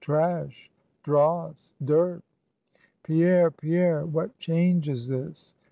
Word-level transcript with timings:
Trash! 0.03 0.71
Dross! 1.03 1.73
Dirt!" 1.85 2.23
"Pierre! 3.03 3.51
Pierre! 3.51 4.03
what 4.03 4.35
change 4.39 4.89
is 4.89 5.07
this? 5.09 5.53